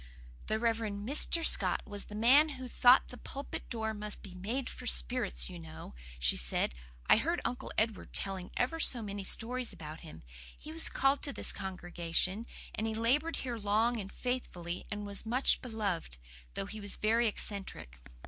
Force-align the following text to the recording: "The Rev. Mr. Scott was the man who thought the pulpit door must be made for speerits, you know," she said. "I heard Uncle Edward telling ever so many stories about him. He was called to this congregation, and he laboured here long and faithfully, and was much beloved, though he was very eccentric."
"The 0.47 0.57
Rev. 0.57 0.77
Mr. 0.77 1.45
Scott 1.45 1.83
was 1.85 2.05
the 2.05 2.15
man 2.15 2.49
who 2.57 2.67
thought 2.67 3.09
the 3.09 3.17
pulpit 3.19 3.69
door 3.69 3.93
must 3.93 4.23
be 4.23 4.33
made 4.33 4.67
for 4.67 4.87
speerits, 4.87 5.47
you 5.47 5.59
know," 5.59 5.93
she 6.17 6.35
said. 6.35 6.73
"I 7.07 7.17
heard 7.17 7.39
Uncle 7.45 7.71
Edward 7.77 8.11
telling 8.11 8.49
ever 8.57 8.79
so 8.79 9.03
many 9.03 9.23
stories 9.23 9.71
about 9.71 9.99
him. 9.99 10.23
He 10.57 10.71
was 10.71 10.89
called 10.89 11.21
to 11.21 11.33
this 11.33 11.51
congregation, 11.53 12.47
and 12.73 12.87
he 12.87 12.95
laboured 12.95 13.35
here 13.35 13.57
long 13.59 13.99
and 13.99 14.11
faithfully, 14.11 14.87
and 14.89 15.05
was 15.05 15.23
much 15.27 15.61
beloved, 15.61 16.17
though 16.55 16.65
he 16.65 16.81
was 16.81 16.95
very 16.95 17.27
eccentric." 17.27 17.99